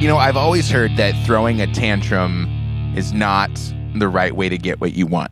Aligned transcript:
You 0.00 0.08
know, 0.08 0.16
I've 0.16 0.38
always 0.38 0.70
heard 0.70 0.96
that 0.96 1.14
throwing 1.26 1.60
a 1.60 1.66
tantrum 1.74 2.48
is 2.96 3.12
not 3.12 3.50
the 3.94 4.08
right 4.08 4.34
way 4.34 4.48
to 4.48 4.56
get 4.56 4.80
what 4.80 4.94
you 4.94 5.04
want. 5.04 5.30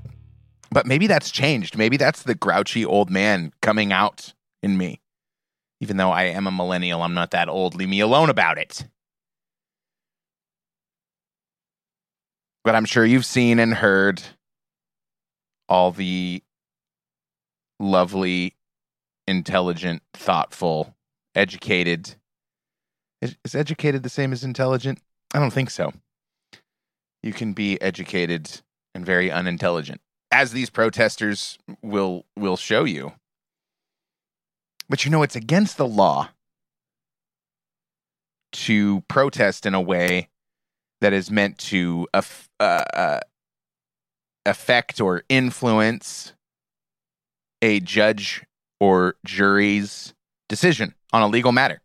But 0.71 0.85
maybe 0.85 1.07
that's 1.07 1.31
changed. 1.31 1.79
Maybe 1.79 1.97
that's 1.97 2.25
the 2.25 2.35
grouchy 2.35 2.85
old 2.85 3.09
man 3.09 3.55
coming 3.63 3.95
out 3.95 4.35
in 4.63 4.77
me. 4.77 5.01
Even 5.81 5.97
though 5.97 6.11
I 6.11 6.25
am 6.25 6.47
a 6.47 6.51
millennial, 6.51 7.03
I'm 7.03 7.15
not 7.15 7.31
that 7.31 7.49
old. 7.49 7.77
Leave 7.77 7.89
me 7.89 8.01
alone 8.01 8.29
about 8.29 8.59
it. 8.59 8.87
But 12.63 12.75
I'm 12.75 12.85
sure 12.85 13.07
you've 13.07 13.25
seen 13.25 13.59
and 13.59 13.73
heard 13.73 14.21
all 15.67 15.93
the 15.93 16.43
lovely, 17.81 18.55
intelligent, 19.27 20.03
thoughtful, 20.13 20.95
educated. 21.35 22.17
Is, 23.21 23.37
educated 23.55 24.03
the 24.03 24.09
same 24.09 24.33
as 24.33 24.45
intelligent? 24.45 25.01
I 25.35 25.41
don't 25.41 25.53
think 25.53 25.71
so. 25.71 25.93
You 27.23 27.33
can 27.33 27.53
be 27.53 27.81
educated 27.83 28.61
and 28.95 29.05
very 29.05 29.31
unintelligent, 29.31 30.01
as 30.31 30.53
these 30.53 30.71
protesters 30.71 31.59
will 31.83 32.25
will 32.37 32.57
show 32.57 32.85
you. 32.85 33.13
But 34.89 35.05
you 35.05 35.11
know, 35.11 35.23
it's 35.23 35.37
against 35.37 35.77
the 35.77 35.87
law 35.87 36.31
to 38.53 39.03
protest 39.09 39.67
in 39.67 39.75
a 39.75 39.81
way 39.81 40.29
that 41.01 41.13
is 41.13 41.31
meant 41.31 41.59
to 41.59 42.07
aff- 42.15 42.49
uh, 42.59 42.85
uh, 42.95 43.21
affect 44.47 45.01
or 45.01 45.23
influence 45.29 46.33
a 47.61 47.81
judge 47.81 48.45
or 48.81 49.17
jury's 49.25 50.15
decision 50.49 50.95
on 51.13 51.23
a 51.23 51.29
legal 51.29 51.53
matter. 51.53 51.83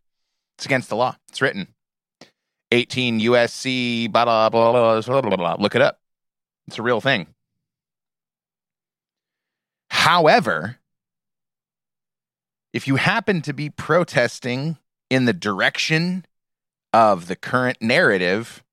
It's 0.58 0.66
against 0.66 0.90
the 0.90 0.96
law. 0.96 1.16
It's 1.30 1.42
written. 1.42 1.68
18 2.72 3.20
USC, 3.20 4.12
blah, 4.12 4.26
blah, 4.26 4.50
blah, 4.50 4.72
blah, 5.02 5.22
blah, 5.22 5.36
blah. 5.36 5.56
Look 5.60 5.76
it 5.76 5.82
up. 5.82 6.00
It's 6.68 6.80
a 6.80 6.82
real 6.82 7.02
thing. 7.02 7.28
However, 9.90 10.78
if 12.74 12.88
you 12.88 12.96
happen 12.96 13.42
to 13.44 13.54
be 13.54 13.70
protesting 13.70 14.78
in 15.10 15.26
the 15.26 15.34
direction 15.34 16.26
of 16.92 17.28
the 17.28 17.36
current 17.36 17.82
narrative, 17.82 18.64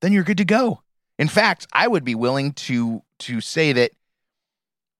then 0.00 0.12
you're 0.12 0.22
good 0.22 0.38
to 0.38 0.44
go. 0.44 0.82
In 1.18 1.28
fact, 1.28 1.66
I 1.72 1.88
would 1.88 2.04
be 2.04 2.14
willing 2.14 2.52
to 2.52 3.02
to 3.20 3.40
say 3.40 3.72
that 3.72 3.90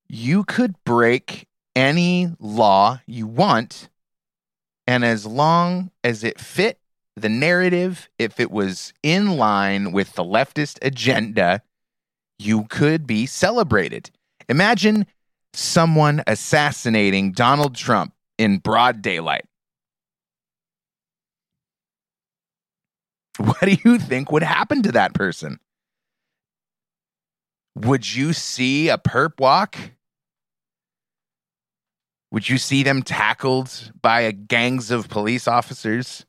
you 0.09 0.43
could 0.43 0.75
break 0.83 1.47
any 1.75 2.33
law 2.39 2.99
you 3.05 3.25
want 3.25 3.89
and 4.89 5.05
as 5.05 5.23
long 5.23 5.91
as 6.03 6.23
it 6.23 6.39
fit 6.39 6.79
the 7.15 7.29
narrative, 7.29 8.09
if 8.17 8.39
it 8.39 8.49
was 8.49 8.91
in 9.03 9.37
line 9.37 9.91
with 9.91 10.13
the 10.13 10.23
leftist 10.23 10.79
agenda, 10.81 11.61
you 12.39 12.63
could 12.71 13.05
be 13.05 13.27
celebrated. 13.27 14.09
Imagine 14.47 15.05
someone 15.53 16.23
assassinating 16.25 17.33
Donald 17.33 17.75
Trump 17.75 18.13
in 18.39 18.57
broad 18.57 19.03
daylight. 19.03 19.45
What 23.37 23.61
do 23.61 23.77
you 23.85 23.99
think 23.99 24.31
would 24.31 24.41
happen 24.41 24.81
to 24.81 24.91
that 24.93 25.13
person? 25.13 25.59
Would 27.75 28.15
you 28.15 28.33
see 28.33 28.89
a 28.89 28.97
perp 28.97 29.39
walk? 29.39 29.77
Would 32.31 32.47
you 32.47 32.57
see 32.57 32.83
them 32.83 33.01
tackled 33.01 33.91
by 34.01 34.21
a 34.21 34.31
gangs 34.31 34.91
of 34.91 35.09
police 35.09 35.47
officers? 35.47 36.25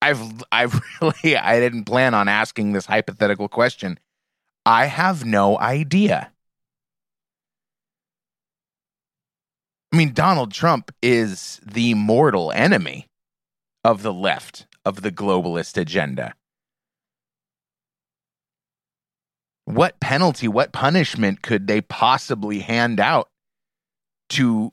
I've 0.00 0.42
I've 0.50 0.80
really 1.00 1.36
I 1.36 1.60
didn't 1.60 1.84
plan 1.84 2.14
on 2.14 2.28
asking 2.28 2.72
this 2.72 2.86
hypothetical 2.86 3.48
question. 3.48 3.98
I 4.64 4.86
have 4.86 5.24
no 5.24 5.58
idea. 5.58 6.32
I 9.92 9.96
mean, 9.96 10.12
Donald 10.12 10.52
Trump 10.52 10.90
is 11.02 11.60
the 11.64 11.94
mortal 11.94 12.52
enemy 12.52 13.06
of 13.82 14.02
the 14.02 14.12
left, 14.12 14.66
of 14.84 15.00
the 15.00 15.10
globalist 15.10 15.78
agenda. 15.78 16.34
What 19.68 20.00
penalty, 20.00 20.48
what 20.48 20.72
punishment 20.72 21.42
could 21.42 21.66
they 21.66 21.82
possibly 21.82 22.60
hand 22.60 22.98
out 23.00 23.28
to 24.30 24.72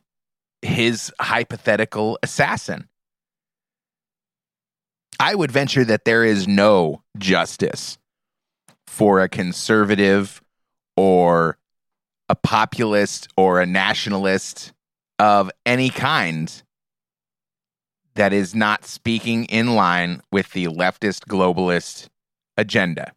his 0.62 1.12
hypothetical 1.20 2.18
assassin? 2.24 2.88
I 5.20 5.36
would 5.36 5.52
venture 5.52 5.84
that 5.84 6.06
there 6.06 6.24
is 6.24 6.48
no 6.48 7.04
justice 7.18 7.98
for 8.88 9.20
a 9.20 9.28
conservative 9.28 10.42
or 10.96 11.58
a 12.30 12.36
populist 12.36 13.28
or 13.36 13.60
a 13.60 13.66
nationalist 13.66 14.72
of 15.20 15.52
any 15.66 15.90
kind 15.90 16.64
that 18.14 18.32
is 18.32 18.56
not 18.56 18.86
speaking 18.86 19.44
in 19.46 19.76
line 19.76 20.22
with 20.32 20.54
the 20.54 20.68
leftist 20.68 21.26
globalist 21.28 22.08
agenda. 22.56 23.12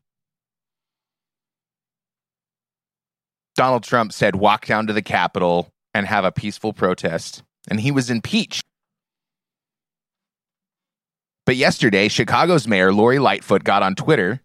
Donald 3.58 3.82
Trump 3.82 4.12
said, 4.12 4.36
walk 4.36 4.66
down 4.66 4.86
to 4.86 4.92
the 4.92 5.02
Capitol 5.02 5.68
and 5.92 6.06
have 6.06 6.24
a 6.24 6.30
peaceful 6.30 6.72
protest, 6.72 7.42
and 7.68 7.80
he 7.80 7.90
was 7.90 8.08
impeached. 8.08 8.62
But 11.44 11.56
yesterday, 11.56 12.06
Chicago's 12.06 12.68
mayor, 12.68 12.92
Lori 12.92 13.18
Lightfoot, 13.18 13.64
got 13.64 13.82
on 13.82 13.96
Twitter 13.96 14.40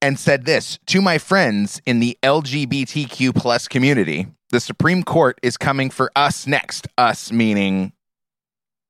and 0.00 0.18
said 0.18 0.46
this 0.46 0.78
to 0.86 1.02
my 1.02 1.18
friends 1.18 1.82
in 1.84 2.00
the 2.00 2.16
LGBTQ 2.22 3.36
plus 3.36 3.68
community 3.68 4.26
the 4.50 4.60
Supreme 4.60 5.02
Court 5.02 5.38
is 5.42 5.56
coming 5.56 5.90
for 5.90 6.12
us 6.14 6.46
next. 6.46 6.86
Us 6.96 7.32
meaning 7.32 7.92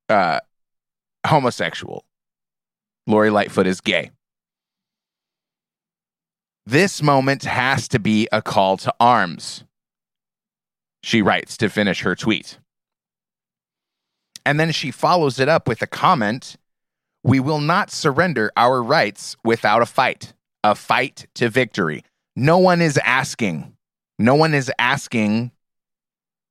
uh, 0.09 0.41
homosexual. 1.27 2.05
Lori 3.07 3.31
Lightfoot 3.31 3.67
is 3.67 3.81
gay. 3.81 4.11
This 6.65 7.03
moment 7.03 7.45
has 7.45 7.89
to 7.89 7.99
be 7.99 8.29
a 8.31 8.41
call 8.41 8.77
to 8.79 8.95
arms, 9.01 9.65
she 11.03 11.21
writes 11.21 11.57
to 11.57 11.69
finish 11.69 12.03
her 12.03 12.15
tweet. 12.15 12.59
And 14.47 14.59
then 14.59 14.73
she 14.73 14.91
follows 14.91 15.39
it 15.41 15.49
up 15.49 15.69
with 15.69 15.83
a 15.83 15.87
comment 15.87 16.57
We 17.25 17.39
will 17.39 17.61
not 17.61 17.91
surrender 17.91 18.51
our 18.57 18.83
rights 18.83 19.37
without 19.45 19.83
a 19.83 19.87
fight, 19.87 20.35
a 20.65 20.75
fight 20.75 21.29
to 21.35 21.49
victory. 21.49 22.05
No 22.35 22.59
one 22.59 22.81
is 22.81 22.99
asking 23.05 23.73
no 24.23 24.37
one 24.37 24.55
is 24.55 24.71
asking 24.79 25.51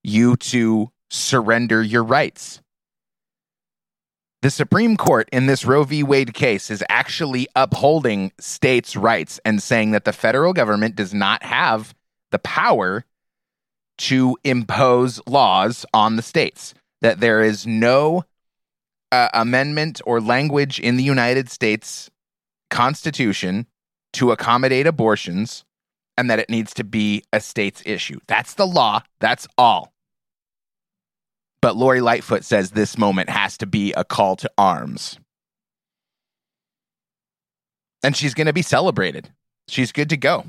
you 0.04 0.36
to 0.36 0.92
surrender 1.10 1.82
your 1.82 2.04
rights. 2.04 2.62
The 4.42 4.50
Supreme 4.50 4.98
Court 4.98 5.30
in 5.32 5.46
this 5.46 5.66
Roe 5.66 5.84
v. 5.84 6.02
Wade 6.02 6.34
case 6.34 6.72
is 6.72 6.84
actually 6.90 7.48
upholding 7.56 8.32
states' 8.40 8.96
rights 8.96 9.40
and 9.46 9.62
saying 9.62 9.92
that 9.92 10.04
the 10.04 10.14
federal 10.14 10.52
government 10.52 10.96
does 10.96 11.14
not 11.14 11.44
have 11.44 11.94
the 12.32 12.40
power 12.40 13.06
to 14.00 14.36
impose 14.44 15.22
laws 15.28 15.86
on 15.94 16.16
the 16.16 16.24
states, 16.24 16.74
that 17.02 17.20
there 17.20 17.44
is 17.44 17.68
no 17.68 18.24
uh, 19.12 19.30
amendment 19.36 20.02
or 20.08 20.20
language 20.20 20.80
in 20.80 20.98
the 20.98 21.04
United 21.04 21.52
States 21.52 22.10
Constitution 22.72 23.68
to 24.14 24.32
accommodate 24.32 24.88
abortions 24.88 25.66
and 26.18 26.32
that 26.32 26.40
it 26.40 26.50
needs 26.50 26.74
to 26.74 26.84
be 26.84 27.24
a 27.32 27.40
state's 27.40 27.84
issue. 27.86 28.20
That's 28.28 28.56
the 28.56 28.66
law. 28.66 29.04
That's 29.20 29.48
all. 29.56 29.94
But 31.62 31.76
Lori 31.76 32.02
Lightfoot 32.02 32.44
says 32.44 32.72
this 32.72 32.98
moment 32.98 33.30
has 33.30 33.58
to 33.60 33.66
be 33.66 33.94
a 33.94 34.04
call 34.04 34.36
to 34.38 34.52
arms. 34.58 35.20
And 38.04 38.16
she's 38.16 38.34
going 38.34 38.48
to 38.48 38.54
be 38.54 38.64
celebrated. 38.64 39.32
She's 39.68 39.92
good 39.92 40.10
to 40.10 40.18
go. 40.18 40.46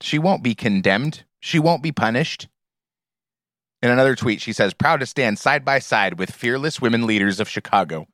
She 0.00 0.18
won't 0.18 0.42
be 0.42 0.54
condemned. 0.54 1.24
She 1.40 1.58
won't 1.58 1.82
be 1.82 1.92
punished. 1.92 2.48
In 3.82 3.90
another 3.90 4.16
tweet, 4.16 4.40
she 4.40 4.52
says, 4.52 4.74
Proud 4.74 5.00
to 5.00 5.06
stand 5.06 5.38
side 5.38 5.64
by 5.64 5.78
side 5.78 6.18
with 6.18 6.32
fearless 6.32 6.80
women 6.80 7.06
leaders 7.06 7.40
of 7.40 7.48
Chicago. 7.48 8.06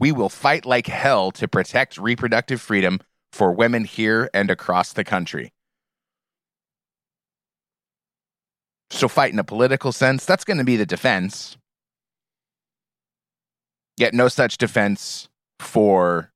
We 0.00 0.10
will 0.10 0.28
fight 0.28 0.66
like 0.66 0.86
hell 0.86 1.30
to 1.32 1.46
protect 1.46 1.96
reproductive 1.96 2.60
freedom 2.60 3.00
for 3.32 3.52
women 3.52 3.84
here 3.84 4.28
and 4.34 4.50
across 4.50 4.92
the 4.92 5.04
country. 5.04 5.52
So, 8.90 9.08
fight 9.08 9.32
in 9.32 9.38
a 9.38 9.44
political 9.44 9.92
sense, 9.92 10.24
that's 10.24 10.44
going 10.44 10.58
to 10.58 10.64
be 10.64 10.76
the 10.76 10.86
defense. 10.86 11.56
Yet, 13.96 14.14
no 14.14 14.28
such 14.28 14.58
defense 14.58 15.28
for 15.60 16.32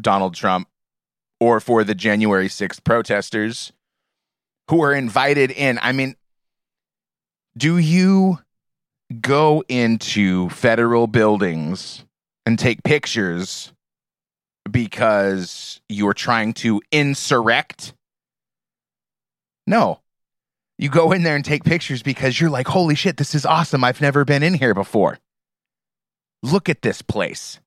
Donald 0.00 0.34
Trump 0.34 0.68
or 1.40 1.60
for 1.60 1.84
the 1.84 1.94
January 1.94 2.48
6th 2.48 2.82
protesters 2.84 3.72
who 4.70 4.82
are 4.82 4.94
invited 4.94 5.50
in. 5.50 5.78
I 5.82 5.92
mean, 5.92 6.16
do 7.56 7.78
you 7.78 8.38
go 9.20 9.62
into 9.68 10.48
federal 10.50 11.06
buildings 11.06 12.04
and 12.46 12.58
take 12.58 12.82
pictures 12.82 13.72
because 14.70 15.80
you're 15.88 16.14
trying 16.14 16.52
to 16.54 16.80
insurrect. 16.92 17.94
No. 19.66 20.00
You 20.78 20.88
go 20.88 21.12
in 21.12 21.24
there 21.24 21.34
and 21.34 21.44
take 21.44 21.64
pictures 21.64 22.02
because 22.02 22.40
you're 22.40 22.50
like, 22.50 22.68
holy 22.68 22.94
shit, 22.94 23.16
this 23.16 23.34
is 23.34 23.44
awesome. 23.44 23.82
I've 23.82 24.00
never 24.00 24.24
been 24.24 24.42
in 24.42 24.54
here 24.54 24.74
before. 24.74 25.18
Look 26.42 26.68
at 26.68 26.82
this 26.82 27.02
place. 27.02 27.60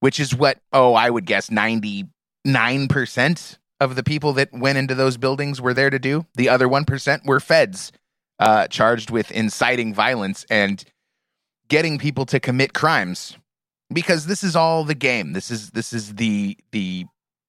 Which 0.00 0.20
is 0.20 0.34
what, 0.34 0.58
oh, 0.72 0.94
I 0.94 1.10
would 1.10 1.26
guess 1.26 1.50
99% 1.50 3.58
of 3.80 3.96
the 3.96 4.02
people 4.02 4.32
that 4.34 4.52
went 4.52 4.78
into 4.78 4.94
those 4.94 5.16
buildings 5.16 5.60
were 5.60 5.74
there 5.74 5.90
to 5.90 5.98
do. 5.98 6.26
The 6.34 6.48
other 6.48 6.68
1% 6.68 7.26
were 7.26 7.40
feds 7.40 7.92
uh, 8.38 8.68
charged 8.68 9.10
with 9.10 9.30
inciting 9.30 9.94
violence 9.94 10.44
and 10.50 10.84
getting 11.68 11.98
people 11.98 12.26
to 12.26 12.38
commit 12.38 12.74
crimes 12.74 13.36
because 13.92 14.26
this 14.26 14.44
is 14.44 14.56
all 14.56 14.84
the 14.84 14.94
game. 14.94 15.32
This 15.32 15.50
is 15.50 15.70
this 15.70 15.92
is 15.92 16.14
the 16.14 16.56
the 16.72 17.06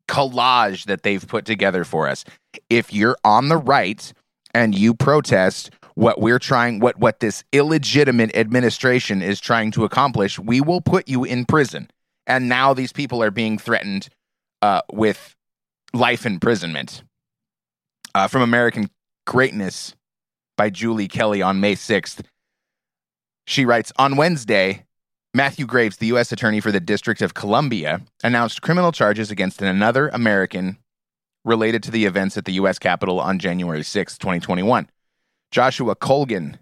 collage 0.07 0.85
that 0.85 1.03
they've 1.03 1.27
put 1.27 1.45
together 1.45 1.83
for 1.83 2.07
us. 2.07 2.23
If 2.69 2.93
you're 2.93 3.17
on 3.23 3.49
the 3.49 3.57
right 3.57 4.11
and 4.53 4.77
you 4.77 4.93
protest 4.93 5.71
what 5.97 6.21
we're 6.21 6.37
trying 6.37 6.79
what 6.79 6.95
what 6.99 7.21
this 7.21 7.43
illegitimate 7.51 8.35
administration 8.37 9.23
is 9.23 9.39
trying 9.39 9.71
to 9.71 9.83
accomplish, 9.83 10.37
we 10.37 10.61
will 10.61 10.79
put 10.79 11.07
you 11.07 11.23
in 11.23 11.43
prison. 11.43 11.89
And 12.27 12.47
now 12.47 12.75
these 12.75 12.93
people 12.93 13.23
are 13.23 13.31
being 13.31 13.57
threatened 13.57 14.07
uh, 14.61 14.81
with 14.93 15.35
life 15.93 16.23
imprisonment. 16.23 17.01
Uh, 18.13 18.27
from 18.27 18.43
American 18.43 18.89
Greatness 19.25 19.95
by 20.55 20.69
Julie 20.69 21.07
Kelly 21.07 21.41
on 21.41 21.59
May 21.59 21.73
6th. 21.73 22.23
She 23.45 23.65
writes 23.65 23.91
On 23.97 24.15
Wednesday, 24.15 24.85
Matthew 25.33 25.65
Graves, 25.65 25.97
the 25.97 26.07
U.S. 26.07 26.31
Attorney 26.31 26.59
for 26.59 26.71
the 26.71 26.79
District 26.79 27.21
of 27.23 27.33
Columbia, 27.33 28.01
announced 28.23 28.61
criminal 28.61 28.91
charges 28.91 29.31
against 29.31 29.61
another 29.63 30.09
American 30.09 30.77
related 31.43 31.81
to 31.83 31.91
the 31.91 32.05
events 32.05 32.37
at 32.37 32.45
the 32.45 32.53
U.S. 32.53 32.77
Capitol 32.77 33.19
on 33.19 33.39
January 33.39 33.83
6, 33.83 34.17
2021. 34.17 34.89
Joshua 35.51 35.95
Colgan 35.95 36.59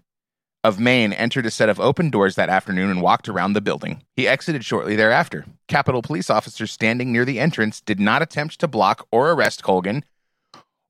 of 0.62 0.80
Maine 0.80 1.12
entered 1.12 1.46
a 1.46 1.50
set 1.50 1.68
of 1.68 1.78
open 1.78 2.10
doors 2.10 2.34
that 2.34 2.48
afternoon 2.48 2.90
and 2.90 3.02
walked 3.02 3.28
around 3.28 3.52
the 3.52 3.60
building. 3.60 4.02
He 4.16 4.26
exited 4.26 4.64
shortly 4.64 4.96
thereafter. 4.96 5.44
Capitol 5.68 6.02
police 6.02 6.30
officers 6.30 6.72
standing 6.72 7.12
near 7.12 7.24
the 7.24 7.38
entrance 7.38 7.80
did 7.80 8.00
not 8.00 8.22
attempt 8.22 8.58
to 8.60 8.68
block 8.68 9.06
or 9.10 9.30
arrest 9.30 9.62
Colgan 9.62 10.04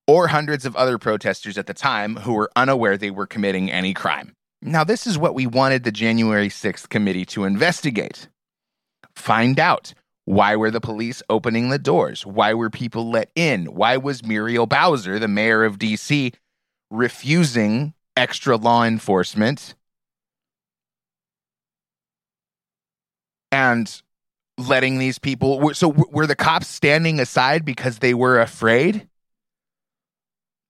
or 0.06 0.28
hundreds 0.28 0.64
of 0.64 0.76
other 0.76 0.98
protesters 0.98 1.58
at 1.58 1.66
the 1.66 1.74
time 1.74 2.16
who 2.16 2.34
were 2.34 2.50
unaware 2.56 2.96
they 2.96 3.10
were 3.10 3.26
committing 3.26 3.70
any 3.70 3.92
crime. 3.92 4.34
Now, 4.62 4.84
this 4.84 5.06
is 5.06 5.18
what 5.18 5.34
we 5.34 5.46
wanted 5.46 5.84
the 5.84 5.92
January 5.92 6.48
6th 6.48 6.88
committee 6.88 7.24
to 7.26 7.44
investigate. 7.44 8.28
Find 9.14 9.58
out 9.60 9.92
why 10.24 10.56
were 10.56 10.70
the 10.70 10.80
police 10.80 11.22
opening 11.28 11.68
the 11.68 11.78
doors? 11.78 12.26
Why 12.26 12.54
were 12.54 12.70
people 12.70 13.10
let 13.10 13.30
in? 13.34 13.66
Why 13.66 13.96
was 13.96 14.24
Muriel 14.24 14.66
Bowser, 14.66 15.18
the 15.18 15.28
mayor 15.28 15.64
of 15.64 15.78
DC, 15.78 16.34
refusing 16.90 17.94
extra 18.16 18.56
law 18.56 18.84
enforcement 18.84 19.74
and 23.52 24.02
letting 24.58 24.98
these 24.98 25.18
people? 25.18 25.74
So, 25.74 25.88
were 25.88 26.26
the 26.26 26.36
cops 26.36 26.68
standing 26.68 27.20
aside 27.20 27.64
because 27.64 27.98
they 27.98 28.14
were 28.14 28.40
afraid? 28.40 29.08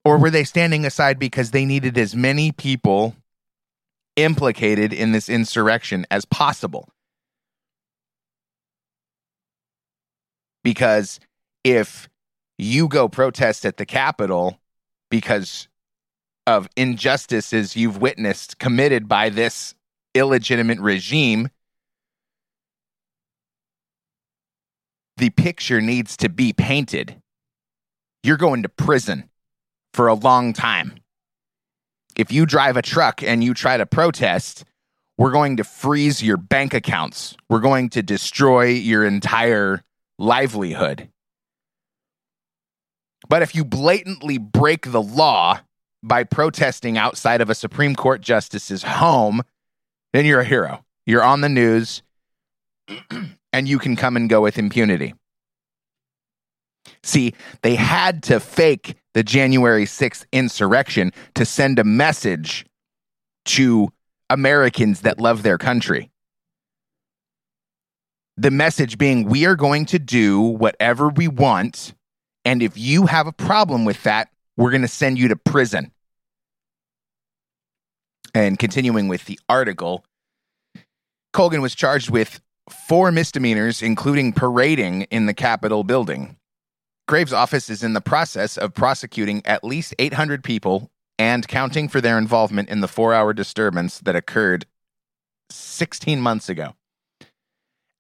Or 0.05 0.19
were 0.19 0.31
they 0.31 0.45
standing 0.45 0.85
aside 0.85 1.19
because 1.19 1.51
they 1.51 1.65
needed 1.65 1.99
as 1.99 2.15
many 2.15 2.53
people 2.53 3.17
implicated 4.15 4.93
in 4.93 5.11
this 5.11 5.29
insurrection 5.29 6.07
as 6.13 6.25
possible? 6.25 6.89
Because 10.63 11.19
if 11.65 12.09
you 12.57 12.87
go 12.87 13.09
protest 13.09 13.67
at 13.67 13.77
the 13.77 13.87
Capitol 13.87 14.61
because 15.11 15.69
of 16.47 16.69
injustices 16.77 17.77
you've 17.77 17.99
witnessed 17.99 18.59
committed 18.59 19.09
by 19.09 19.29
this 19.29 19.75
illegitimate 20.15 20.79
regime, 20.79 21.51
the 25.17 25.31
picture 25.31 25.81
needs 25.81 26.17
to 26.19 26.29
be 26.29 26.53
painted. 26.53 27.21
You're 28.23 28.37
going 28.37 28.63
to 28.63 28.69
prison 28.69 29.29
for 29.93 30.09
a 30.09 30.15
long 30.15 30.53
time. 30.53 30.95
If 32.17 32.33
you 32.33 32.47
drive 32.47 32.77
a 32.77 32.83
truck 32.83 33.23
and 33.23 33.43
you 33.43 33.55
try 33.55 33.77
to 33.77 33.87
protest, 33.87 34.65
we're 35.19 35.33
going 35.33 35.57
to 35.57 35.65
freeze 35.65 36.23
your 36.23 36.37
bank 36.37 36.75
accounts. 36.75 37.37
We're 37.49 37.61
going 37.61 37.91
to 37.91 38.03
destroy 38.03 38.67
your 38.67 39.05
entire 39.05 39.83
livelihood. 40.19 41.09
But 43.29 43.43
if 43.43 43.55
you 43.55 43.65
blatantly 43.65 44.39
break 44.39 44.93
the 44.93 45.03
law 45.03 45.61
by 46.03 46.25
protesting 46.25 46.99
outside 46.99 47.41
of 47.41 47.51
a 47.51 47.55
Supreme 47.55 47.95
Court 47.95 48.21
justice's 48.21 48.83
home, 48.83 49.43
then 50.13 50.25
you're 50.25 50.41
a 50.41 50.45
hero. 50.45 50.85
You're 51.05 51.23
on 51.23 51.41
the 51.41 51.49
news 51.49 52.03
and 53.53 53.69
you 53.69 53.79
can 53.79 53.97
come 53.97 54.17
and 54.17 54.29
go 54.29 54.41
with 54.41 54.59
impunity. 54.59 55.15
See, 57.03 57.35
they 57.63 57.75
had 57.75 58.23
to 58.25 58.41
fake 58.41 58.97
the 59.15 59.23
January 59.23 59.85
6th 59.85 60.25
insurrection 60.33 61.13
to 61.35 61.45
send 61.45 61.79
a 61.79 61.85
message 61.85 62.67
to 63.47 63.89
Americans 64.29 65.03
that 65.03 65.21
love 65.21 65.43
their 65.43 65.59
country. 65.59 66.11
The 68.37 68.51
message 68.51 68.99
being, 68.99 69.25
we 69.25 69.47
are 69.47 69.57
going 69.57 69.87
to 69.87 69.99
do 69.99 70.41
whatever 70.41 71.09
we 71.09 71.29
want. 71.29 71.95
And 72.45 72.63
if 72.63 72.77
you 72.77 73.07
have 73.07 73.27
a 73.27 73.33
problem 73.33 73.85
with 73.85 74.03
that, 74.03 74.29
we're 74.57 74.71
going 74.71 74.83
to 74.83 74.89
send 74.89 75.19
you 75.19 75.29
to 75.29 75.37
prison. 75.37 75.93
And 78.35 78.59
continuing 78.59 79.09
with 79.09 79.25
the 79.25 79.39
article, 79.49 80.05
Colgan 81.33 81.63
was 81.63 81.75
charged 81.75 82.11
with 82.11 82.41
four 82.71 83.13
misdemeanors, 83.13 83.83
including 83.83 84.33
parading 84.33 85.03
in 85.03 85.27
the 85.27 85.35
Capitol 85.35 85.85
building. 85.85 86.37
Graves' 87.09 87.33
office 87.33 87.71
is 87.71 87.83
in 87.83 87.93
the 87.93 88.01
process 88.01 88.57
of 88.57 88.75
prosecuting 88.75 89.45
at 89.47 89.63
least 89.63 89.95
800 89.99 90.43
people 90.43 90.91
and 91.19 91.47
counting 91.47 91.89
for 91.89 92.01
their 92.01 92.19
involvement 92.19 92.69
in 92.69 92.81
the 92.81 92.89
four 92.89 93.15
hour 93.15 93.33
disturbance 93.33 94.01
that 94.01 94.17
occurred 94.17 94.67
16 95.51 96.21
months 96.21 96.49
ago. 96.49 96.75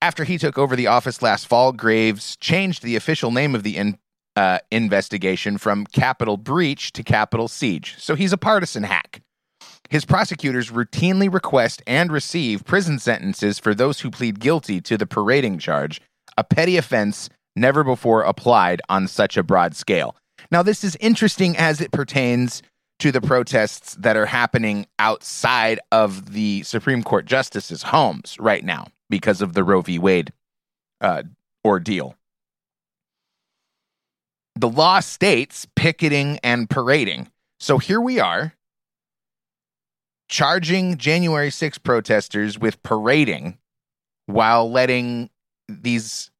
After 0.02 0.24
he 0.24 0.38
took 0.38 0.58
over 0.58 0.76
the 0.76 0.88
office 0.88 1.22
last 1.22 1.46
fall, 1.46 1.72
Graves 1.72 2.36
changed 2.36 2.82
the 2.82 2.96
official 2.96 3.30
name 3.30 3.54
of 3.54 3.62
the 3.62 3.76
in, 3.76 3.98
uh, 4.36 4.58
investigation 4.70 5.58
from 5.58 5.86
Capitol 5.86 6.36
Breach 6.36 6.92
to 6.92 7.02
Capitol 7.02 7.48
Siege. 7.48 7.96
So 7.98 8.14
he's 8.14 8.32
a 8.32 8.38
partisan 8.38 8.84
hack. 8.84 9.22
His 9.88 10.04
prosecutors 10.04 10.70
routinely 10.70 11.32
request 11.32 11.82
and 11.86 12.12
receive 12.12 12.64
prison 12.64 12.98
sentences 12.98 13.58
for 13.58 13.74
those 13.74 14.00
who 14.00 14.10
plead 14.10 14.40
guilty 14.40 14.80
to 14.82 14.98
the 14.98 15.06
parading 15.06 15.58
charge, 15.58 16.00
a 16.36 16.44
petty 16.44 16.76
offense 16.76 17.30
never 17.54 17.82
before 17.82 18.22
applied 18.22 18.82
on 18.88 19.08
such 19.08 19.36
a 19.36 19.42
broad 19.42 19.74
scale. 19.74 20.16
Now, 20.50 20.62
this 20.62 20.84
is 20.84 20.96
interesting 21.00 21.56
as 21.56 21.80
it 21.80 21.92
pertains 21.92 22.62
to 22.98 23.12
the 23.12 23.20
protests 23.20 23.94
that 23.96 24.16
are 24.16 24.26
happening 24.26 24.86
outside 24.98 25.80
of 25.92 26.32
the 26.32 26.62
Supreme 26.62 27.02
Court 27.02 27.26
justices' 27.26 27.82
homes 27.84 28.36
right 28.38 28.64
now 28.64 28.88
because 29.08 29.42
of 29.42 29.52
the 29.52 29.64
Roe 29.64 29.82
v. 29.82 29.98
Wade 29.98 30.32
uh, 31.00 31.22
ordeal. 31.64 32.16
The 34.56 34.68
law 34.68 35.00
states 35.00 35.66
picketing 35.76 36.38
and 36.42 36.68
parading. 36.68 37.30
So 37.60 37.78
here 37.78 38.00
we 38.00 38.18
are 38.18 38.54
charging 40.28 40.96
January 40.96 41.50
6 41.50 41.78
protesters 41.78 42.58
with 42.58 42.82
parading 42.82 43.58
while 44.26 44.70
letting 44.70 45.30
these 45.68 46.30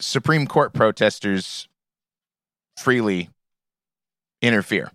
Supreme 0.00 0.46
Court 0.46 0.72
protesters 0.72 1.68
freely 2.78 3.28
interfere. 4.40 4.90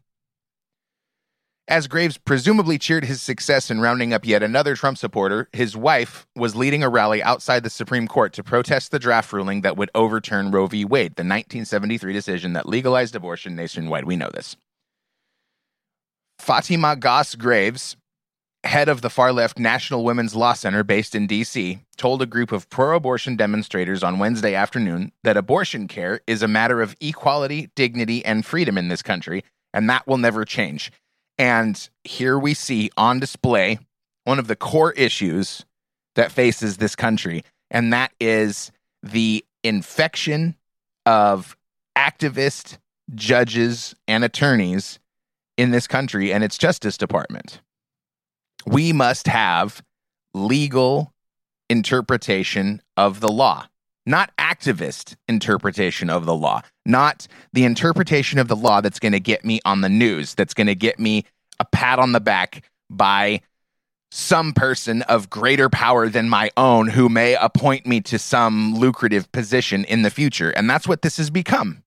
As 1.68 1.88
Graves 1.88 2.20
presumably 2.20 2.78
cheered 2.78 3.06
his 3.06 3.24
success 3.24 3.72
in 3.72 3.82
rounding 3.82 4.14
up 4.14 4.24
yet 4.24 4.44
another 4.44 4.76
Trump 4.76 5.00
supporter, 5.00 5.50
his 5.52 5.76
wife 5.76 6.28
was 6.36 6.56
leading 6.56 6.84
a 6.84 6.90
rally 6.90 7.24
outside 7.24 7.64
the 7.64 7.72
Supreme 7.72 8.08
Court 8.08 8.34
to 8.34 8.44
protest 8.44 8.92
the 8.92 9.00
draft 9.00 9.34
ruling 9.34 9.62
that 9.62 9.76
would 9.76 9.90
overturn 9.96 10.52
Roe 10.52 10.68
v. 10.68 10.86
Wade, 10.86 11.16
the 11.16 11.22
1973 11.22 12.14
decision 12.14 12.54
that 12.54 12.70
legalized 12.70 13.16
abortion 13.16 13.56
nationwide. 13.56 14.06
We 14.06 14.16
know 14.16 14.30
this. 14.32 14.56
Fatima 16.38 16.96
Goss 16.96 17.34
Graves 17.34 17.96
head 18.64 18.90
of 18.90 19.02
the 19.02 19.10
far 19.10 19.32
left 19.32 19.58
National 19.58 20.04
Women's 20.04 20.36
Law 20.36 20.54
Center 20.54 20.84
based 20.84 21.16
in 21.16 21.28
D.C., 21.28 21.80
told 21.98 22.22
a 22.22 22.28
group 22.28 22.52
of 22.52 22.70
pro 22.70 22.96
abortion 22.96 23.36
demonstrators 23.36 24.04
on 24.04 24.20
Wednesday 24.20 24.54
afternoon 24.54 25.12
that 25.24 25.38
abortion 25.38 25.88
care 25.88 26.20
is 26.28 26.44
a 26.44 26.48
matter 26.48 26.82
of 26.82 26.96
equality, 27.00 27.70
dignity, 27.76 28.24
and 28.26 28.46
freedom 28.46 28.78
in 28.78 28.88
this 28.88 29.02
country, 29.02 29.44
and 29.74 29.90
that 29.90 30.06
will 30.06 30.18
never 30.18 30.46
change. 30.46 30.92
And 31.38 31.89
here 32.04 32.39
we 32.39 32.54
see 32.54 32.89
on 32.98 33.20
display 33.20 33.80
one 34.24 34.39
of 34.39 34.48
the 34.48 34.56
core 34.56 34.94
issues 34.94 35.65
that 36.15 36.32
faces 36.32 36.77
this 36.77 36.96
country, 36.96 37.44
and 37.70 37.92
that 37.94 38.12
is 38.20 38.72
the 39.04 39.46
infection 39.63 40.56
of 41.06 41.56
activist 41.98 42.77
judges 43.13 43.96
and 44.08 44.24
attorneys 44.24 45.00
in 45.58 45.72
this 45.72 45.88
country 45.88 46.34
and 46.34 46.44
its 46.44 46.58
justice 46.58 46.98
department. 46.98 47.62
We 48.65 48.94
must 48.94 49.27
have 49.27 49.84
legal 50.34 51.13
interpretation 51.70 52.82
of 52.98 53.20
the 53.20 53.32
law, 53.32 53.68
not 54.06 54.32
activist 54.38 55.16
interpretation 55.28 56.10
of 56.10 56.26
the 56.26 56.36
law, 56.36 56.62
not 56.86 57.28
the 57.54 57.64
interpretation 57.64 58.40
of 58.40 58.48
the 58.48 58.56
law 58.56 58.82
that's 58.82 59.00
going 59.00 59.12
to 59.12 59.20
get 59.20 59.44
me 59.44 59.60
on 59.66 59.82
the 59.82 59.90
news, 59.90 60.36
that's 60.36 60.54
going 60.54 60.68
to 60.68 60.76
get 60.76 61.00
me 61.00 61.26
a 61.60 61.66
pat 61.66 62.00
on 62.00 62.12
the 62.12 62.20
back 62.20 62.64
by 62.90 63.42
some 64.12 64.54
person 64.54 65.02
of 65.04 65.30
greater 65.30 65.70
power 65.70 66.08
than 66.08 66.30
my 66.30 66.50
own 66.56 66.88
who 66.88 67.10
may 67.10 67.36
appoint 67.36 67.86
me 67.86 68.00
to 68.00 68.18
some 68.18 68.76
lucrative 68.76 69.30
position 69.32 69.84
in 69.86 70.04
the 70.04 70.10
future. 70.10 70.52
And 70.52 70.70
that's 70.70 70.88
what 70.88 71.02
this 71.02 71.18
has 71.18 71.30
become. 71.30 71.84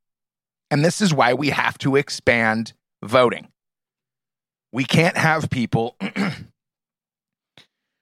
And 0.71 0.85
this 0.85 1.01
is 1.01 1.15
why 1.15 1.35
we 1.35 1.49
have 1.49 1.79
to 1.79 1.97
expand 1.97 2.75
voting. 3.03 3.49
We 4.73 4.85
can't 4.85 5.17
have 5.17 5.49
people 5.49 5.97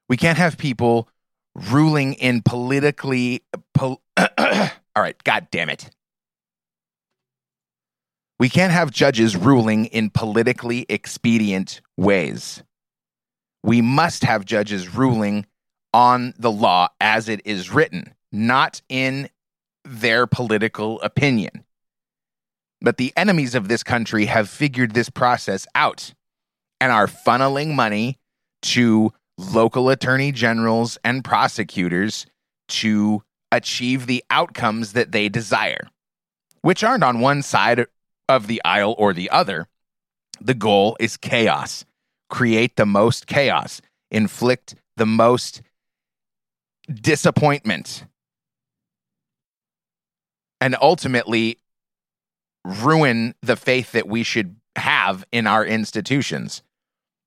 we 0.09 0.17
can't 0.17 0.39
have 0.39 0.59
people 0.59 1.09
ruling 1.55 2.15
in 2.15 2.43
politically 2.43 3.43
pol- 3.77 4.03
all 4.17 5.03
right, 5.03 5.23
god 5.25 5.49
damn 5.51 5.71
it. 5.71 5.91
We 8.39 8.49
can't 8.49 8.73
have 8.73 8.91
judges 8.91 9.37
ruling 9.37 9.87
in 9.87 10.11
politically 10.11 10.85
expedient 10.89 11.81
ways. 11.97 12.63
We 13.63 13.81
must 13.81 14.25
have 14.25 14.45
judges 14.45 14.95
ruling 14.95 15.47
on 15.95 16.35
the 16.39 16.51
law 16.51 16.89
as 17.01 17.29
it 17.29 17.41
is 17.47 17.73
written, 17.73 18.15
not 18.31 18.83
in 18.89 19.31
their 19.85 20.27
political 20.27 21.01
opinion. 21.01 21.65
But 22.83 22.99
the 22.99 23.13
enemies 23.17 23.55
of 23.55 23.69
this 23.69 23.83
country 23.83 24.27
have 24.27 24.51
figured 24.51 24.93
this 24.93 25.09
process 25.09 25.67
out 25.75 26.13
and 26.81 26.93
are 26.93 27.07
funneling 27.07 27.75
money 27.75 28.19
to 28.63 29.13
local 29.39 29.89
attorney 29.89 30.33
generals 30.33 30.99
and 31.03 31.25
prosecutors 31.25 32.27
to 32.69 33.23
achieve 33.57 34.07
the 34.07 34.25
outcomes 34.31 34.93
that 34.93 35.13
they 35.13 35.29
desire, 35.29 35.89
which 36.63 36.85
aren't 36.85 37.05
on 37.05 37.21
one 37.21 37.43
side 37.43 37.87
of 38.29 38.47
the 38.47 38.63
aisle 38.65 38.95
or 38.99 39.13
the 39.13 39.31
other. 39.31 39.67
The 40.41 40.55
goal 40.55 40.97
is 41.01 41.17
chaos. 41.17 41.85
Create 42.29 42.77
the 42.77 42.87
most 42.87 43.27
chaos, 43.27 43.81
inflict 44.11 44.75
the 44.97 45.07
most 45.07 45.63
disappointment, 46.93 48.05
and 50.61 50.77
ultimately 50.81 51.59
ruin 52.65 53.35
the 53.43 53.57
faith 53.57 53.93
that 53.93 54.09
we 54.09 54.23
should 54.25 54.57
have 54.75 55.25
in 55.31 55.47
our 55.47 55.65
institutions, 55.65 56.63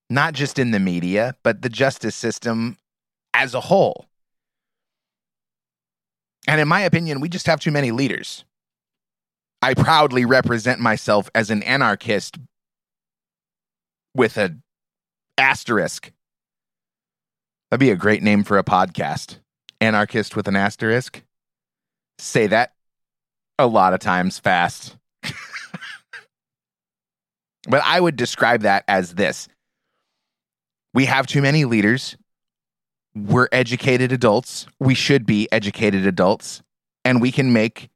not 0.09 0.33
just 0.33 0.59
in 0.59 0.71
the 0.71 0.79
media, 0.79 1.35
but 1.43 1.61
the 1.61 1.69
justice 1.69 2.15
system 2.15 2.77
as 3.33 3.53
a 3.53 3.61
whole. 3.61 4.08
And 6.49 6.59
in 6.59 6.67
my 6.67 6.81
opinion, 6.81 7.21
we 7.21 7.29
just 7.29 7.45
have 7.45 7.59
too 7.59 7.69
many 7.69 7.91
leaders. 7.91 8.43
I 9.61 9.75
proudly 9.75 10.25
represent 10.25 10.79
myself 10.79 11.29
as 11.35 11.51
an 11.51 11.61
anarchist 11.61 12.39
with 14.15 14.35
a 14.35 14.57
asterisk. 15.37 16.11
That'd 17.69 17.79
be 17.79 17.91
a 17.91 17.95
great 17.95 18.23
name 18.23 18.43
for 18.43 18.57
a 18.57 18.63
podcast. 18.63 19.37
Anarchist 19.79 20.35
with 20.35 20.47
an 20.47 20.55
asterisk. 20.55 21.21
Say 22.17 22.47
that 22.47 22.73
a 23.59 23.67
lot 23.67 23.93
of 23.93 23.99
times 23.99 24.39
fast. 24.39 24.97
but 27.69 27.83
I 27.85 27.99
would 27.99 28.15
describe 28.15 28.61
that 28.61 28.85
as 28.87 29.13
this 29.13 29.47
we 30.95 31.05
have 31.05 31.27
too 31.27 31.43
many 31.43 31.65
leaders. 31.65 32.17
We're 33.27 33.49
educated 33.51 34.11
adults. 34.11 34.67
We 34.79 34.93
should 34.93 35.25
be 35.25 35.47
educated 35.51 36.05
adults. 36.05 36.61
And 37.03 37.21
we 37.21 37.31
can 37.31 37.51
make 37.51 37.89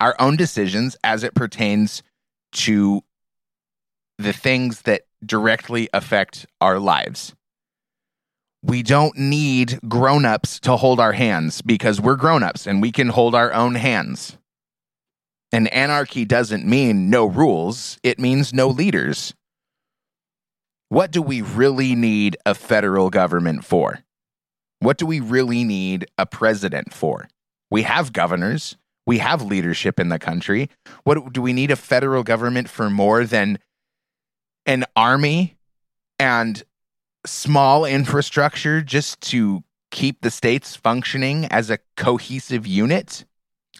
our 0.00 0.14
own 0.20 0.36
decisions 0.36 0.96
as 1.02 1.24
it 1.24 1.34
pertains 1.34 2.02
to 2.52 3.02
the 4.18 4.32
things 4.32 4.82
that 4.82 5.02
directly 5.24 5.88
affect 5.92 6.46
our 6.60 6.78
lives. 6.78 7.34
We 8.62 8.82
don't 8.82 9.16
need 9.16 9.78
grown-ups 9.88 10.60
to 10.60 10.76
hold 10.76 10.98
our 10.98 11.12
hands 11.12 11.62
because 11.62 12.00
we're 12.00 12.16
grown-ups 12.16 12.66
and 12.66 12.82
we 12.82 12.92
can 12.92 13.08
hold 13.08 13.34
our 13.34 13.52
own 13.52 13.76
hands. 13.76 14.36
And 15.52 15.72
anarchy 15.72 16.24
doesn't 16.24 16.66
mean 16.66 17.08
no 17.08 17.24
rules, 17.24 17.98
it 18.02 18.18
means 18.18 18.52
no 18.52 18.68
leaders. 18.68 19.32
What 20.88 21.10
do 21.10 21.22
we 21.22 21.42
really 21.42 21.94
need 21.94 22.36
a 22.44 22.54
federal 22.54 23.10
government 23.10 23.64
for? 23.64 24.00
What 24.80 24.98
do 24.98 25.06
we 25.06 25.20
really 25.20 25.64
need 25.64 26.06
a 26.16 26.26
president 26.26 26.92
for? 26.92 27.28
We 27.70 27.82
have 27.82 28.12
governors, 28.12 28.76
we 29.06 29.18
have 29.18 29.42
leadership 29.42 29.98
in 29.98 30.10
the 30.10 30.18
country. 30.18 30.68
What 31.04 31.32
do 31.32 31.40
we 31.40 31.52
need 31.52 31.70
a 31.70 31.76
federal 31.76 32.22
government 32.22 32.68
for 32.68 32.90
more 32.90 33.24
than 33.24 33.58
an 34.66 34.84
army 34.94 35.56
and 36.18 36.62
small 37.24 37.84
infrastructure 37.84 38.82
just 38.82 39.20
to 39.22 39.64
keep 39.90 40.20
the 40.20 40.30
states 40.30 40.76
functioning 40.76 41.46
as 41.46 41.70
a 41.70 41.78
cohesive 41.96 42.66
unit? 42.66 43.24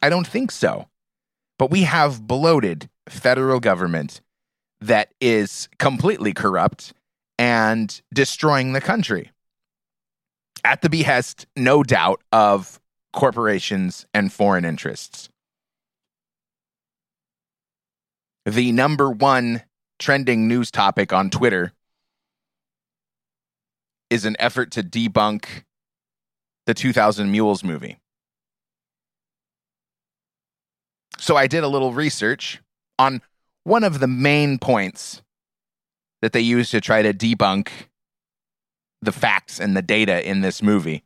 I 0.03 0.09
don't 0.09 0.27
think 0.27 0.51
so. 0.51 0.89
But 1.59 1.71
we 1.71 1.83
have 1.83 2.27
bloated 2.27 2.89
federal 3.09 3.61
government 3.61 4.23
that 4.81 5.13
is 5.21 5.69
completely 5.79 6.33
corrupt 6.33 6.95
and 7.39 8.01
destroying 8.15 8.73
the 8.73 8.81
country 8.81 9.31
at 10.69 10.83
the 10.83 10.91
behest, 10.91 11.47
no 11.57 11.83
doubt, 11.83 12.21
of 12.31 12.79
corporations 13.15 14.05
and 14.13 14.31
foreign 14.31 14.67
interests. 14.67 15.31
The 18.45 18.71
number 18.73 19.11
one 19.11 19.63
trending 19.99 20.47
news 20.47 20.71
topic 20.71 21.11
on 21.11 21.31
Twitter 21.31 21.73
is 24.11 24.27
an 24.27 24.37
effort 24.39 24.71
to 24.73 24.83
debunk 24.83 25.65
the 26.67 26.75
2000 26.75 27.33
Mules 27.33 27.65
movie. 27.65 27.99
So 31.17 31.35
I 31.35 31.47
did 31.47 31.65
a 31.65 31.69
little 31.69 31.95
research 31.95 32.61
on 32.99 33.23
one 33.65 33.85
of 33.85 34.01
the 34.01 34.07
main 34.07 34.59
points 34.59 35.23
that 36.21 36.35
they 36.35 36.41
use 36.41 36.69
to 36.73 36.81
try 36.83 37.01
to 37.01 37.15
debunk 37.15 37.71
the 39.03 39.13
facts 39.13 39.61
and 39.61 39.77
the 39.77 39.83
data 39.83 40.27
in 40.29 40.41
this 40.41 40.63
movie. 40.63 41.05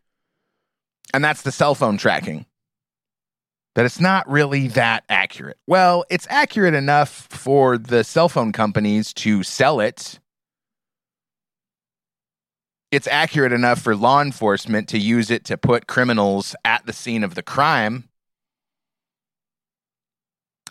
And 1.14 1.24
that's 1.24 1.42
the 1.42 1.52
cell 1.52 1.74
phone 1.74 1.98
tracking. 1.98 2.46
That 3.74 3.86
it's 3.86 4.00
not 4.00 4.28
really 4.28 4.68
that 4.68 5.04
accurate. 5.08 5.58
Well, 5.66 6.04
it's 6.10 6.26
accurate 6.28 6.74
enough 6.74 7.26
for 7.30 7.78
the 7.78 8.04
cell 8.04 8.28
phone 8.28 8.52
companies 8.52 9.14
to 9.14 9.42
sell 9.42 9.80
it. 9.80 10.20
It's 12.90 13.06
accurate 13.06 13.52
enough 13.52 13.80
for 13.80 13.96
law 13.96 14.20
enforcement 14.20 14.88
to 14.90 14.98
use 14.98 15.30
it 15.30 15.44
to 15.46 15.56
put 15.56 15.86
criminals 15.86 16.54
at 16.66 16.84
the 16.84 16.92
scene 16.92 17.24
of 17.24 17.34
the 17.34 17.42
crime. 17.42 18.10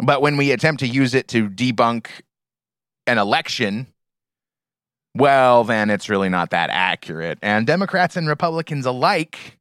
But 0.03 0.21
when 0.21 0.37
we 0.37 0.51
attempt 0.51 0.81
to 0.81 0.87
use 0.87 1.15
it 1.15 1.27
to 1.29 1.49
debunk 1.49 2.07
an 3.07 3.17
election, 3.17 3.87
well, 5.15 5.63
then 5.63 5.89
it's 5.89 6.09
really 6.09 6.29
not 6.29 6.51
that 6.51 6.69
accurate. 6.69 7.39
And 7.41 7.67
Democrats 7.67 8.15
and 8.15 8.27
Republicans 8.27 8.85
alike 8.85 9.57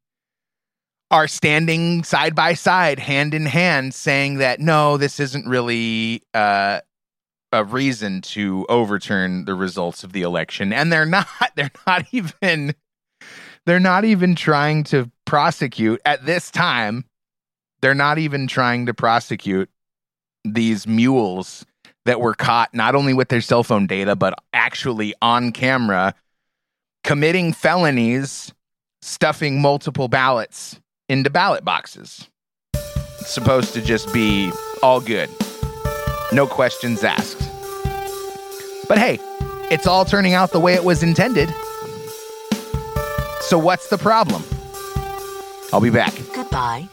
are 1.10 1.26
standing 1.26 2.04
side 2.04 2.34
by 2.34 2.54
side, 2.54 2.98
hand 2.98 3.34
in 3.34 3.46
hand, 3.46 3.94
saying 3.94 4.38
that 4.38 4.60
no, 4.60 4.96
this 4.96 5.18
isn't 5.18 5.46
really 5.48 6.22
uh, 6.34 6.80
a 7.52 7.64
reason 7.64 8.20
to 8.20 8.64
overturn 8.68 9.44
the 9.44 9.54
results 9.54 10.04
of 10.04 10.12
the 10.12 10.22
election. 10.22 10.72
And 10.72 10.92
they're 10.92 11.06
not. 11.06 11.26
They're 11.56 11.70
not 11.86 12.06
even. 12.12 12.74
They're 13.66 13.80
not 13.80 14.04
even 14.04 14.34
trying 14.36 14.84
to 14.84 15.10
prosecute 15.26 16.00
at 16.04 16.24
this 16.24 16.50
time. 16.50 17.04
They're 17.82 17.94
not 17.94 18.18
even 18.18 18.46
trying 18.46 18.86
to 18.86 18.94
prosecute 18.94 19.68
these 20.44 20.86
mules 20.86 21.66
that 22.06 22.20
were 22.20 22.34
caught 22.34 22.72
not 22.74 22.94
only 22.94 23.14
with 23.14 23.28
their 23.28 23.40
cell 23.40 23.62
phone 23.62 23.86
data, 23.86 24.16
but 24.16 24.34
actually 24.52 25.14
on 25.22 25.52
camera 25.52 26.14
committing 27.04 27.52
felonies, 27.52 28.52
stuffing 29.02 29.60
multiple 29.60 30.08
ballots 30.08 30.80
into 31.08 31.30
ballot 31.30 31.64
boxes. 31.64 32.28
It's 32.74 33.30
supposed 33.30 33.74
to 33.74 33.82
just 33.82 34.12
be 34.12 34.50
all 34.82 35.00
good, 35.00 35.28
no 36.32 36.46
questions 36.46 37.04
asked. 37.04 37.38
But 38.88 38.98
hey, 38.98 39.20
It's 39.70 39.86
all 39.86 40.04
turning 40.04 40.34
out 40.34 40.50
the 40.50 40.58
way 40.58 40.74
it 40.74 40.82
was 40.82 41.04
intended. 41.04 41.48
So, 43.40 43.56
what's 43.56 43.88
the 43.88 43.96
problem? 43.96 44.42
I'll 45.72 45.80
be 45.80 45.90
back. 45.90 46.12
Goodbye. 46.34 46.88